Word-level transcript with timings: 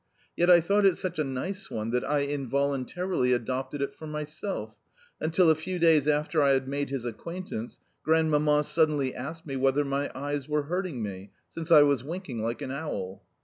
Yet 0.35 0.49
I 0.49 0.61
thought 0.61 0.87
it 0.87 0.97
such 0.97 1.19
a 1.19 1.23
nice 1.23 1.69
one 1.69 1.91
that 1.91 2.03
I 2.03 2.21
involuntarily 2.23 3.33
adopted 3.33 3.83
it 3.83 3.93
for 3.93 4.07
myself, 4.07 4.75
until, 5.19 5.51
a 5.51 5.53
few 5.53 5.77
days 5.77 6.07
after 6.07 6.41
I 6.41 6.53
had 6.53 6.67
made 6.67 6.89
his 6.89 7.05
acquaintance, 7.05 7.79
Grandmamma 8.03 8.63
suddenly 8.63 9.13
asked 9.13 9.45
me 9.45 9.57
whether 9.57 9.83
my 9.85 10.09
eyes 10.15 10.49
were 10.49 10.63
hurting 10.63 11.03
me, 11.03 11.29
since 11.49 11.69
I 11.71 11.83
was 11.83 12.03
winking 12.03 12.41
like 12.41 12.63
an 12.63 12.71
owl! 12.71 13.21